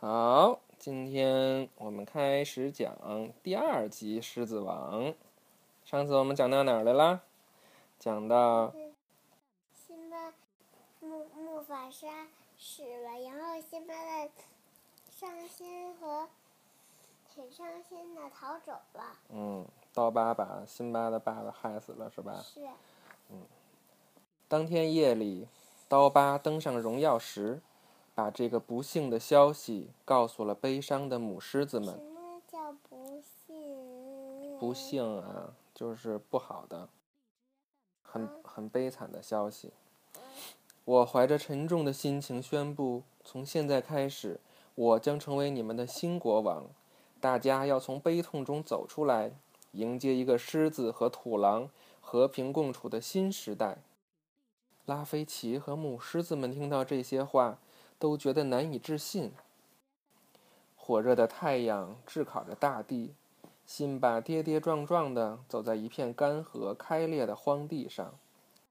[0.00, 2.96] 好，今天我们开始讲
[3.42, 5.02] 第二集《狮子王》。
[5.84, 7.20] 上次我们讲到哪儿来啦？
[7.98, 8.72] 讲到
[9.74, 10.32] 辛巴
[11.00, 14.30] 木木法沙死了，然后辛巴的
[15.10, 16.28] 伤心和
[17.34, 19.16] 很伤心的逃走了。
[19.30, 22.40] 嗯，刀疤把辛巴的爸爸害死了，是吧？
[22.44, 22.60] 是。
[23.30, 23.42] 嗯。
[24.46, 25.48] 当天夜里，
[25.88, 27.60] 刀疤登上荣耀石。
[28.18, 31.94] 把这个不幸的消息告诉了悲伤的母狮子们。
[31.94, 34.58] 什么叫不幸？
[34.58, 36.88] 不幸啊，就是不好的，
[38.02, 39.70] 很很悲惨的消息。
[40.84, 44.40] 我怀着沉重的心情宣布：从现在开始，
[44.74, 46.66] 我将成为你们的新国王。
[47.20, 49.30] 大家要从悲痛中走出来，
[49.70, 53.78] 迎接一个狮子和土狼和平共处的新时代。
[54.86, 57.58] 拉菲奇和母狮子们听到这些话。
[57.98, 59.32] 都觉得难以置信。
[60.76, 63.14] 火热的太阳炙烤着大地，
[63.66, 68.14] 辛巴跌跌撞撞地走在一片干涸开裂的荒地上。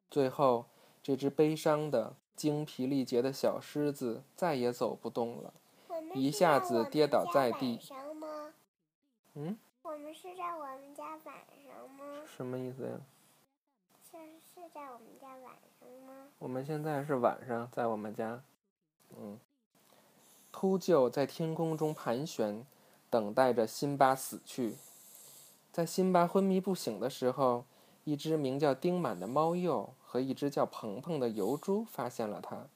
[0.09, 0.65] 最后，
[1.03, 5.53] 这只悲伤的、精疲力竭的小狮子再也走不动了，
[6.15, 7.79] 一下子跌倒在地。
[9.35, 9.57] 嗯？
[9.83, 12.21] 我们是在我们家晚上吗？
[12.25, 12.99] 什么意思呀？
[14.09, 14.17] 是
[14.53, 16.27] 是在我们家晚上吗？
[16.39, 18.41] 我们现在是晚上，在我们家。
[19.15, 19.39] 嗯，
[20.51, 22.65] 秃鹫在天空中盘旋，
[23.09, 24.75] 等待着辛巴死去。
[25.71, 27.65] 在辛巴昏迷不醒的时候，
[28.03, 32.67] 一只名叫丁满的猫鼬和一只叫鹏鹏的油猪发现了他。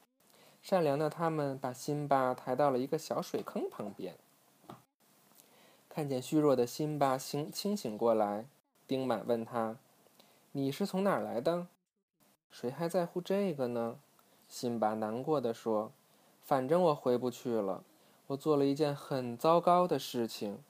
[0.62, 4.16] 善良的他们把辛巴抬到了一个小水坑旁边。
[5.88, 8.46] 看见虚弱的辛巴醒清醒过来，
[8.86, 9.76] 丁满问他
[10.52, 11.66] ：“你是从哪儿来的
[12.50, 13.98] ？”“谁还在乎这个呢？”
[14.48, 15.92] 辛巴难过的说。
[16.44, 17.82] 反正我回不去了，
[18.26, 20.62] 我做了一件很糟糕的事情。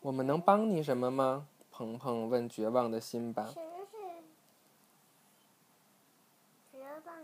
[0.00, 1.46] 我们能帮你什么吗？
[1.70, 3.46] 鹏鹏问绝望的辛巴。
[3.46, 3.96] 什么是
[6.72, 7.22] 绝望？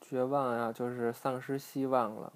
[0.00, 2.32] 绝望呀，就是丧失希望了。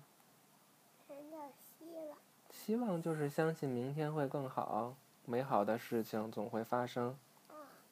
[1.06, 1.36] 什么叫
[1.78, 2.18] 希望？
[2.50, 7.16] 希望就是相信明天会更好，美好的事情总会发生。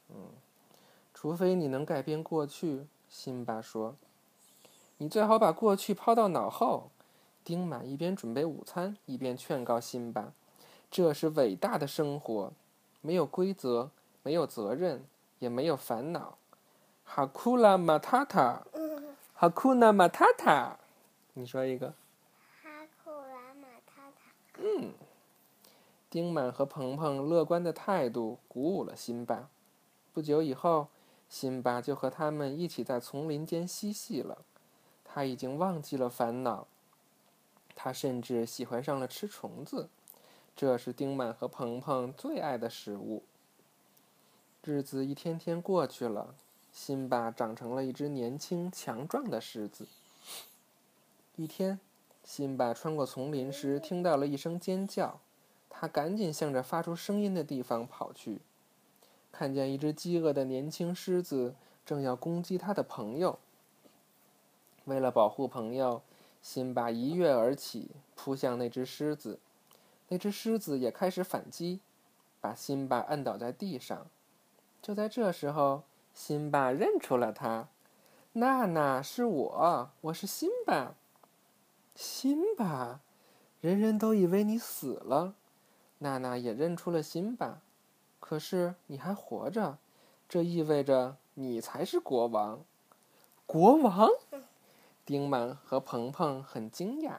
[0.09, 0.28] 嗯，
[1.14, 3.94] 除非你能改变过去，辛巴说。
[5.03, 6.91] 你最好把过去抛到脑后。
[7.43, 10.34] 丁满一边准备午餐，一边劝告辛巴
[10.91, 12.53] ：“这是伟大的生活，
[13.00, 13.91] 没有规则，
[14.22, 15.03] 没有责任，
[15.38, 16.37] 也没有烦恼。”
[17.03, 18.62] 哈库拉马塔塔，
[19.33, 20.77] 哈库纳马塔塔，
[21.32, 21.94] 你说一个。
[22.62, 24.31] 哈库拉马塔塔。
[24.59, 24.93] 嗯。
[26.11, 29.49] 丁满和鹏鹏乐观的态度鼓舞了辛巴。
[30.12, 30.88] 不久以后，
[31.31, 34.44] 辛巴就和他们一起在丛林间嬉戏了。
[35.12, 36.69] 他已经忘记了烦恼，
[37.75, 39.88] 他甚至喜欢上了吃虫子，
[40.54, 43.25] 这是丁满和鹏鹏最爱的食物。
[44.62, 46.37] 日子一天天过去了，
[46.72, 49.88] 辛巴长成了一只年轻强壮的狮子。
[51.34, 51.81] 一天，
[52.22, 55.19] 辛巴穿过丛林时听到了一声尖叫，
[55.69, 58.38] 他赶紧向着发出声音的地方跑去，
[59.32, 63.41] 看见一只饥饿的年轻狮子正要攻击他的朋友。
[64.90, 66.02] 为了保护朋友，
[66.42, 69.38] 辛巴一跃而起，扑向那只狮子。
[70.08, 71.78] 那只狮子也开始反击，
[72.40, 74.08] 把辛巴摁倒在地上。
[74.82, 77.68] 就在这时候，辛巴认出了他
[78.34, 80.94] ：“娜娜，是我，我是辛巴。”
[81.94, 83.00] 辛巴，
[83.60, 85.34] 人人都以为你死了。
[85.98, 87.60] 娜娜也认出了辛巴，
[88.18, 89.78] 可是你还活着，
[90.28, 92.64] 这意味着你才是国王。
[93.46, 94.08] 国王。
[95.10, 97.19] 丁满和鹏鹏很惊讶。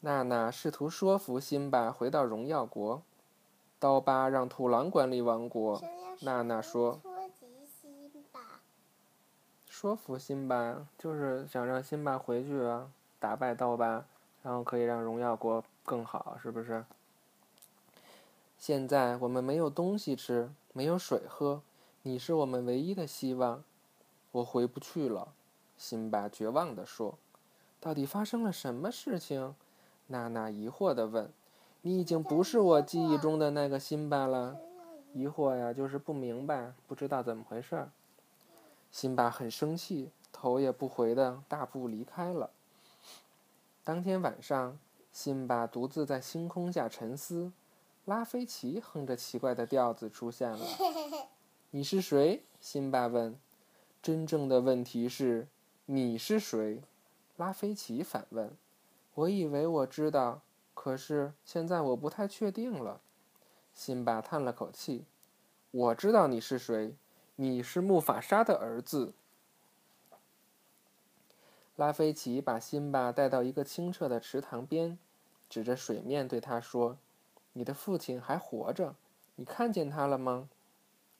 [0.00, 3.02] 娜娜试图说服辛巴回到荣耀国。
[3.78, 5.80] 刀疤让土狼管理王国。
[6.22, 7.00] 娜娜说
[9.70, 12.90] ：“说服辛巴就是想让辛巴回去啊，
[13.20, 14.04] 打败刀疤，
[14.42, 16.84] 然后可以让荣耀国更好，是不是？”
[18.58, 21.62] 现在我们没有东西吃，没有水喝，
[22.02, 23.62] 你是我们唯一的希望。
[24.32, 25.32] 我回不去了。
[25.80, 27.16] 辛巴绝望地说
[27.80, 29.54] ：“到底发生了什么事情？”
[30.08, 31.32] 娜娜疑惑地问
[31.80, 34.58] ：“你已经不是我记忆中的那个辛巴了。”
[35.14, 37.88] 疑惑呀，就是不明白，不知道怎么回事。
[38.90, 42.50] 辛巴很生气，头也不回地大步离开了。
[43.82, 44.78] 当天晚上，
[45.10, 47.52] 辛巴独自在星空下沉思。
[48.04, 50.66] 拉菲奇哼着奇怪的调子出现了。
[51.72, 53.40] “你是谁？”辛巴问。
[54.02, 55.48] “真正的问题是。”
[55.92, 56.84] 你是谁？
[57.36, 58.56] 拉菲奇反问
[59.14, 60.40] ：“我以为我知道，
[60.72, 63.00] 可是现在我不太确定了。”
[63.74, 65.04] 辛巴叹了口气
[65.72, 66.94] ：“我知道你是谁，
[67.34, 69.14] 你是木法沙的儿子。”
[71.74, 74.96] 拉菲奇把辛巴带到一个清澈的池塘边，
[75.48, 76.98] 指着水面对他说
[77.54, 78.94] ：“你的父亲还活着，
[79.34, 80.48] 你看见他了吗？”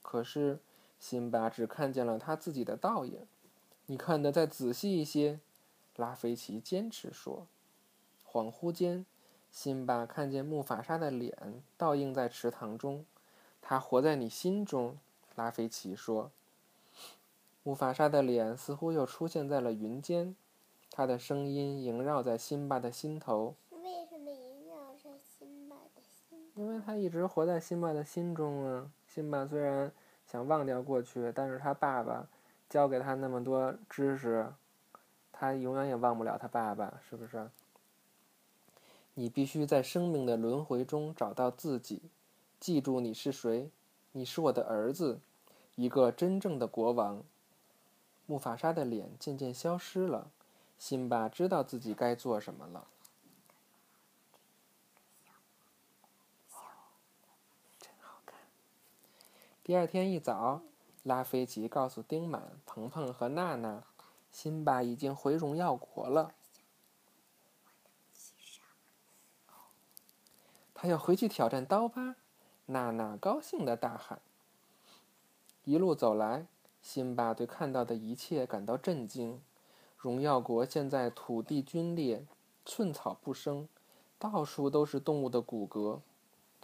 [0.00, 0.60] 可是
[1.00, 3.26] 辛巴只看见了他自己的倒影。
[3.90, 5.40] 你看得再仔细一些，
[5.96, 7.48] 拉菲奇坚持说。
[8.24, 9.04] 恍惚间，
[9.50, 13.04] 辛巴看见木法沙的脸倒映在池塘中。
[13.60, 14.96] 他活在你心中，
[15.34, 16.30] 拉菲奇说。
[17.64, 20.36] 木法沙的脸似乎又出现在了云间。
[20.92, 23.56] 他的声音萦绕在辛巴的心头。
[23.70, 26.38] 为什么萦绕在辛巴的心？
[26.54, 28.92] 因为他一直活在辛巴的心中啊。
[29.04, 29.90] 辛巴虽然
[30.24, 32.28] 想忘掉过去，但是他爸爸
[32.70, 34.54] 教给他那么多知识，
[35.32, 37.50] 他永远也忘不了他爸爸，是不是？
[39.14, 42.04] 你必须在生命的轮回中找到自己，
[42.60, 43.70] 记住你是谁。
[44.12, 45.20] 你是我的儿子，
[45.74, 47.24] 一个真正的国王。
[48.26, 50.30] 木法沙的脸渐渐消失了。
[50.78, 52.86] 辛巴知道自己该做什么了。
[59.62, 60.62] 第二天一早，
[61.02, 63.82] 拉菲奇告诉丁满、鹏鹏和娜娜，
[64.30, 66.34] 辛巴已经回荣耀国了。
[70.74, 72.16] 他要回去挑战刀疤。
[72.66, 74.20] 娜娜高兴的大喊。
[75.64, 76.46] 一路走来，
[76.82, 79.42] 辛巴对看到的一切感到震惊。
[79.98, 82.24] 荣耀国现在土地龟裂，
[82.64, 83.68] 寸草不生，
[84.18, 86.00] 到处都是动物的骨骼。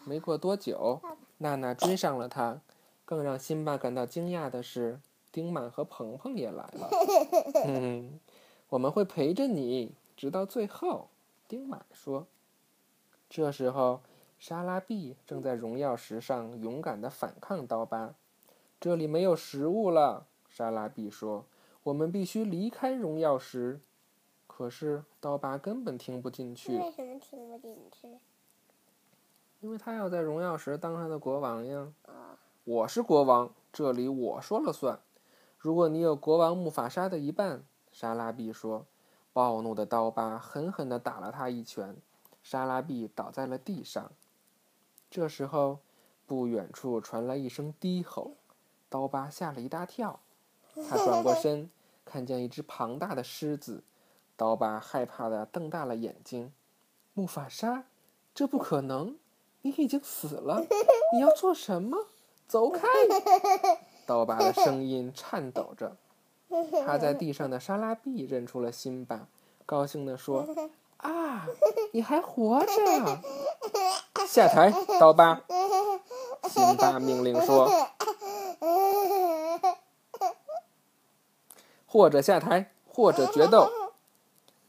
[0.04, 1.02] 没过多久，
[1.38, 2.60] 娜娜追上了他。
[3.06, 5.00] 更让辛巴感到惊讶的是，
[5.32, 6.90] 丁满和鹏鹏也来了。
[7.64, 8.20] 嗯，
[8.68, 11.08] 我们会陪着你直到最后，
[11.46, 12.26] 丁满说。
[13.30, 14.00] 这时候，
[14.38, 18.14] 沙拉碧正在荣耀石上勇敢地反抗刀疤。
[18.80, 21.44] 这里没有食物了，沙拉碧说。
[21.84, 23.80] 我们必须离开荣耀石，
[24.48, 26.76] 可是刀疤根本听不进去。
[26.76, 28.08] 为什么听不进去？
[29.60, 31.92] 因为他要在荣耀石当他的国王呀。
[32.66, 34.98] 我是国王，这里我说了算。
[35.56, 38.86] 如果你有国王木法沙的一半，沙拉碧说。
[39.32, 41.96] 暴怒的刀疤狠狠地打了他一拳，
[42.42, 44.10] 沙拉碧倒在了地上。
[45.08, 45.78] 这时候，
[46.26, 48.32] 不远处传来一声低吼，
[48.88, 50.18] 刀疤吓了一大跳，
[50.88, 51.70] 他转过身。
[52.04, 53.84] 看见一只庞大的狮子，
[54.36, 56.52] 刀疤害怕的瞪大了眼睛。
[57.14, 57.84] 木法沙，
[58.34, 59.16] 这不可能！
[59.62, 60.66] 你已经死了！
[61.14, 62.08] 你要做什么？
[62.46, 62.86] 走开！
[64.06, 65.96] 刀疤的声音颤抖着。
[66.86, 69.26] 趴在地上的沙拉碧认出了辛巴，
[69.66, 70.46] 高兴地说：
[70.98, 71.46] “啊，
[71.92, 72.72] 你还活着！”
[74.26, 75.42] 下台，刀疤！
[76.48, 77.68] 辛巴命令说。
[81.88, 83.68] 或者下台，或者决斗。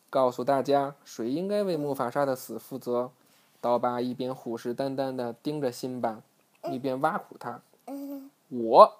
[0.09, 3.11] 告诉大家，谁应该为木法沙的死负责？
[3.59, 6.21] 刀疤一边虎视眈眈地盯着辛巴，
[6.69, 7.61] 一边挖苦他
[8.49, 8.99] ：“我。”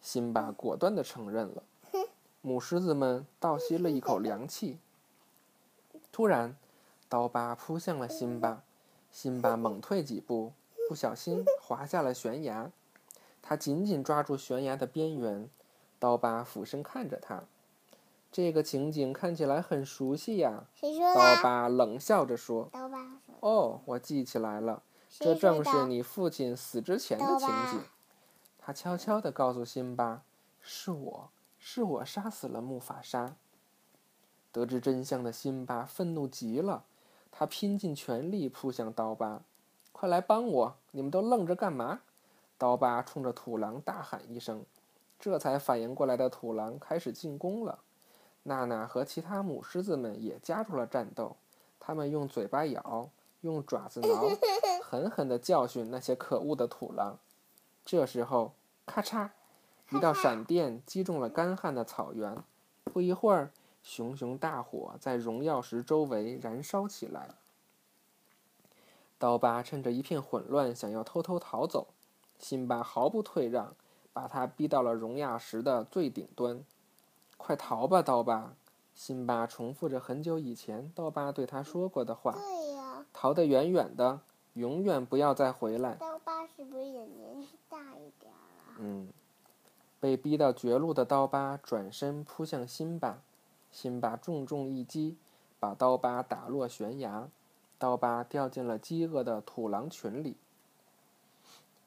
[0.00, 1.62] 辛巴果断地承认了。
[2.40, 4.78] 母狮子们倒吸了一口凉气。
[6.12, 6.56] 突然，
[7.08, 8.62] 刀疤扑向了辛巴，
[9.10, 10.52] 辛巴猛退几步，
[10.88, 12.70] 不小心滑下了悬崖。
[13.42, 15.48] 他紧紧抓住悬崖的边缘，
[15.98, 17.44] 刀疤俯身看着他。
[18.30, 20.64] 这个情景看起来很熟悉呀。
[20.74, 21.14] 谁说？
[21.14, 22.68] 刀疤冷笑着说。
[22.72, 23.34] 刀疤说。
[23.40, 27.82] 哦，我记起来了，这正是你父亲死之前的情景。
[28.58, 30.22] 他悄悄地告诉辛巴
[30.60, 33.36] ：“是我，是我杀死了木法沙。”
[34.52, 36.84] 得知真相的辛巴愤怒极了，
[37.30, 39.42] 他拼尽全力扑向刀疤
[39.92, 40.76] ：“快来帮我！
[40.90, 42.00] 你们都愣着干嘛？”
[42.58, 44.64] 刀疤冲着土狼大喊一声，
[45.18, 47.80] 这才反应过来的土狼开始进攻了。
[48.42, 51.36] 娜娜和其他母狮子们也加入了战斗，
[51.78, 53.10] 他们用嘴巴咬，
[53.42, 54.28] 用爪子挠，
[54.82, 57.18] 狠狠地教训那些可恶的土狼。
[57.84, 58.52] 这时候，
[58.86, 59.30] 咔嚓，
[59.90, 62.36] 一道闪电击中了干旱的草原。
[62.84, 63.50] 不一会儿，
[63.82, 67.36] 熊熊大火在荣耀石周围燃烧起来。
[69.18, 71.88] 刀疤趁着一片混乱，想要偷偷逃走，
[72.38, 73.74] 辛巴毫不退让，
[74.12, 76.64] 把他逼到了荣耀石的最顶端。
[77.36, 78.54] 快逃吧，刀疤！
[78.94, 82.32] 辛巴重复着很久以前刀疤对他说过的话。
[82.32, 82.87] 对呀。
[83.20, 84.20] 逃得远远的，
[84.52, 85.96] 永远不要再回来。
[85.96, 88.76] 刀疤是不是也年纪大一点了？
[88.78, 89.08] 嗯。
[89.98, 93.20] 被逼到绝路的刀疤转身扑向辛巴，
[93.72, 95.16] 辛巴重重一击，
[95.58, 97.28] 把刀疤打落悬崖，
[97.76, 100.36] 刀疤掉进了饥饿的土狼群里。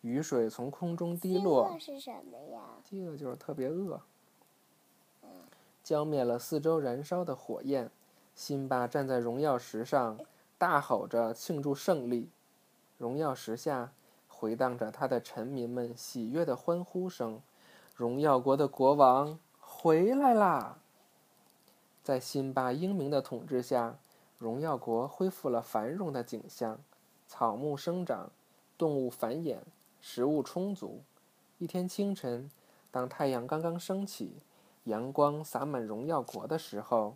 [0.02, 2.60] 雨水从空中滴落，是什么呀？
[2.84, 4.02] 饥饿就是特别饿。
[5.82, 7.90] 浇灭了四周燃烧的火焰，
[8.36, 10.20] 辛巴站在荣耀石上，
[10.62, 12.30] 大吼着庆祝胜利。
[13.00, 13.94] 荣耀石下
[14.28, 17.42] 回荡着他的臣民们喜悦的欢呼声
[17.98, 20.78] ：“荣耀国的国王回来啦！”
[22.04, 23.98] 在辛巴英明的统治下，
[24.38, 26.78] 荣耀国恢复了繁荣的景象，
[27.28, 28.30] 草木生长，
[28.78, 29.58] 动物繁衍，
[30.00, 31.02] 食物充足。
[31.58, 32.52] 一天清晨，
[32.92, 34.36] 当太阳刚刚升起。
[34.84, 37.16] 阳光洒满荣耀国的时候，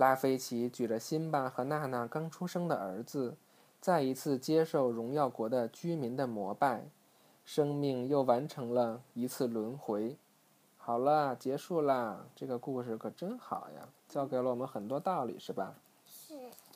[0.00, 3.36] 拉菲奇举着辛巴和娜娜刚出生的儿子，
[3.82, 6.84] 再一次接受荣耀国的居民的膜拜，
[7.44, 10.16] 生命又完成了一次轮回。
[10.78, 12.24] 好了，结束啦！
[12.34, 15.74] 这个故事可真好呀，教给了我们很多道理，是吧？
[16.06, 16.34] 是。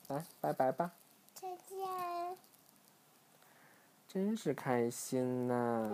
[0.09, 0.93] 来，拜拜吧。
[1.33, 1.79] 再见。
[4.07, 5.91] 真是开心呐。